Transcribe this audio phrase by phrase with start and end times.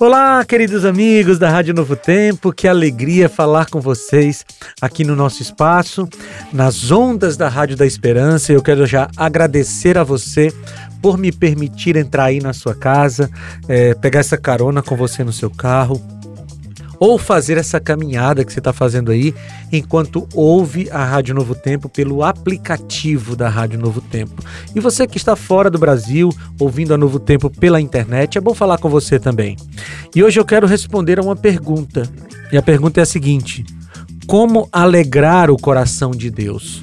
[0.00, 4.44] Olá, queridos amigos da Rádio Novo Tempo, que alegria falar com vocês
[4.80, 6.08] aqui no nosso espaço,
[6.52, 8.52] nas ondas da Rádio da Esperança.
[8.52, 10.52] Eu quero já agradecer a você
[11.00, 13.30] por me permitir entrar aí na sua casa,
[13.68, 16.00] é, pegar essa carona com você no seu carro,
[16.98, 19.34] ou fazer essa caminhada que você está fazendo aí
[19.72, 24.42] enquanto ouve a Rádio Novo Tempo pelo aplicativo da Rádio Novo Tempo.
[24.74, 28.54] E você que está fora do Brasil, ouvindo a Novo Tempo pela internet, é bom
[28.54, 29.56] falar com você também.
[30.14, 32.08] E hoje eu quero responder a uma pergunta.
[32.52, 33.64] E a pergunta é a seguinte:
[34.26, 36.82] Como alegrar o coração de Deus?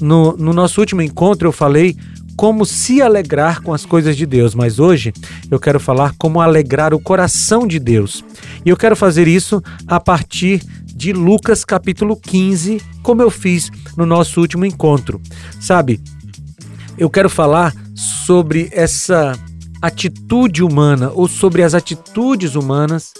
[0.00, 1.96] No, no nosso último encontro eu falei
[2.36, 5.12] como se alegrar com as coisas de Deus, mas hoje
[5.50, 8.24] eu quero falar como alegrar o coração de Deus.
[8.64, 10.62] E eu quero fazer isso a partir
[10.94, 15.20] de Lucas capítulo 15, como eu fiz no nosso último encontro.
[15.60, 16.00] Sabe,
[16.96, 19.32] eu quero falar sobre essa
[19.80, 23.12] atitude humana ou sobre as atitudes humanas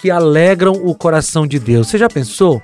[0.00, 1.88] que alegram o coração de Deus.
[1.88, 2.60] Você já pensou?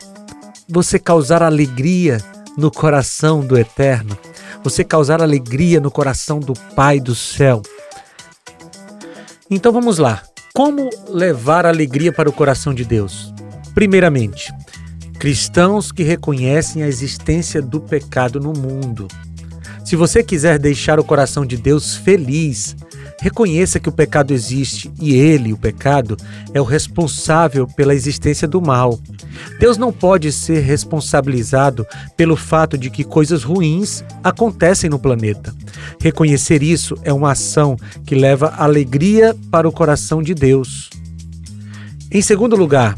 [0.68, 2.18] Você causar alegria
[2.56, 4.16] no coração do Eterno?
[4.62, 7.62] Você causar alegria no coração do Pai do céu?
[9.50, 10.22] Então vamos lá.
[10.52, 13.32] Como levar alegria para o coração de Deus?
[13.72, 14.52] Primeiramente,
[15.18, 19.06] cristãos que reconhecem a existência do pecado no mundo.
[19.90, 22.76] Se você quiser deixar o coração de Deus feliz,
[23.20, 26.16] reconheça que o pecado existe e ele, o pecado,
[26.54, 29.00] é o responsável pela existência do mal.
[29.58, 31.84] Deus não pode ser responsabilizado
[32.16, 35.52] pelo fato de que coisas ruins acontecem no planeta.
[36.00, 37.76] Reconhecer isso é uma ação
[38.06, 40.88] que leva alegria para o coração de Deus.
[42.12, 42.96] Em segundo lugar,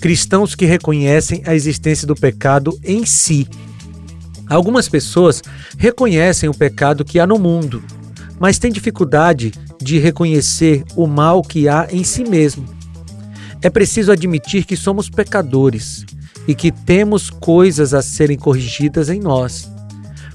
[0.00, 3.46] cristãos que reconhecem a existência do pecado em si.
[4.48, 5.42] Algumas pessoas
[5.78, 7.82] reconhecem o pecado que há no mundo,
[8.38, 12.66] mas têm dificuldade de reconhecer o mal que há em si mesmo.
[13.62, 16.04] É preciso admitir que somos pecadores
[16.46, 19.70] e que temos coisas a serem corrigidas em nós.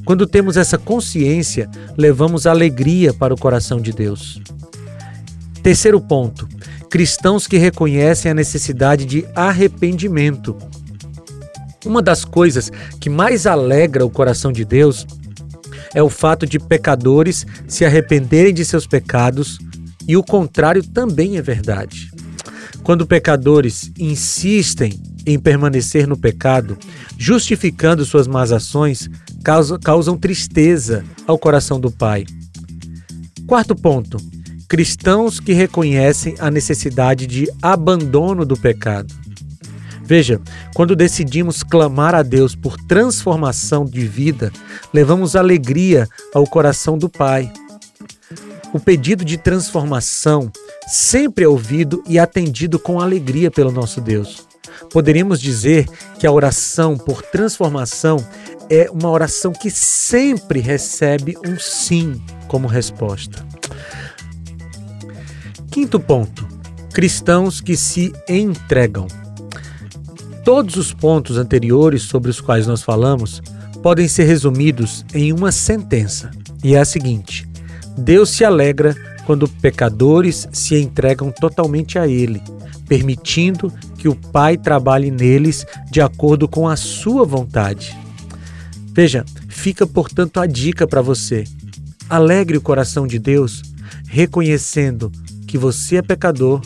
[0.05, 4.41] Quando temos essa consciência, levamos alegria para o coração de Deus.
[5.61, 6.47] Terceiro ponto:
[6.89, 10.57] cristãos que reconhecem a necessidade de arrependimento.
[11.89, 15.07] Uma das coisas que mais alegra o coração de Deus
[15.91, 19.57] é o fato de pecadores se arrependerem de seus pecados,
[20.07, 22.11] e o contrário também é verdade.
[22.83, 26.77] Quando pecadores insistem em permanecer no pecado,
[27.17, 29.09] justificando suas más ações,
[29.83, 32.23] causam tristeza ao coração do Pai.
[33.47, 34.17] Quarto ponto:
[34.67, 39.18] cristãos que reconhecem a necessidade de abandono do pecado.
[40.09, 40.41] Veja,
[40.73, 44.51] quando decidimos clamar a Deus por transformação de vida,
[44.91, 47.53] levamos alegria ao coração do Pai.
[48.73, 50.51] O pedido de transformação
[50.87, 54.47] sempre é ouvido e atendido com alegria pelo nosso Deus.
[54.91, 55.87] Poderíamos dizer
[56.17, 58.17] que a oração por transformação
[58.67, 63.45] é uma oração que sempre recebe um sim como resposta.
[65.69, 66.47] Quinto ponto:
[66.91, 69.05] cristãos que se entregam.
[70.43, 73.41] Todos os pontos anteriores sobre os quais nós falamos
[73.83, 76.31] podem ser resumidos em uma sentença,
[76.63, 77.47] e é a seguinte:
[77.97, 78.95] Deus se alegra
[79.25, 82.41] quando pecadores se entregam totalmente a Ele,
[82.87, 87.95] permitindo que o Pai trabalhe neles de acordo com a sua vontade.
[88.91, 91.43] Veja, fica portanto a dica para você.
[92.09, 93.61] Alegre o coração de Deus,
[94.07, 95.11] reconhecendo
[95.45, 96.61] que você é pecador,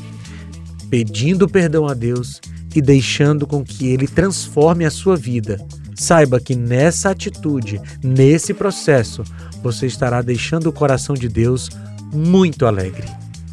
[0.90, 2.40] pedindo perdão a Deus
[2.76, 5.60] e deixando com que Ele transforme a sua vida.
[5.96, 9.24] Saiba que nessa atitude, nesse processo,
[9.62, 11.70] você estará deixando o coração de Deus
[12.14, 13.08] muito alegre.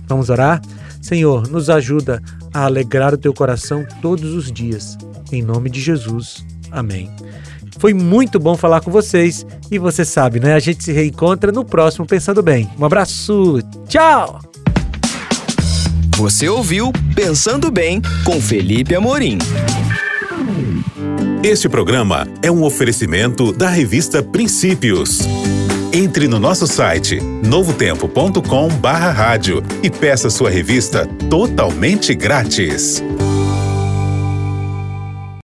[0.07, 0.61] Vamos orar?
[1.01, 2.23] Senhor, nos ajuda
[2.53, 4.99] a alegrar o teu coração todos os dias.
[5.33, 6.45] Em nome de Jesus.
[6.71, 7.11] Amém.
[7.79, 10.55] Foi muito bom falar com vocês e você sabe, né?
[10.55, 12.69] A gente se reencontra no próximo Pensando Bem.
[12.79, 13.61] Um abraço.
[13.89, 14.50] Tchau.
[16.21, 19.39] Você ouviu Pensando Bem com Felipe Amorim.
[21.43, 25.21] Este programa é um oferecimento da revista Princípios.
[25.95, 33.03] Entre no nosso site novotempo.com/rádio e peça sua revista totalmente grátis.